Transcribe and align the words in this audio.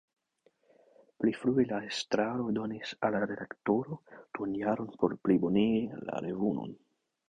Pli 1.23 1.33
frue 1.41 1.65
la 1.73 1.81
estraro 1.89 2.49
donis 2.57 2.95
al 3.09 3.15
la 3.19 3.23
redaktoro 3.35 4.01
duonjaron 4.17 4.93
por 5.01 5.19
plibonigi 5.27 6.07
la 6.13 6.29
revuon. 6.31 6.79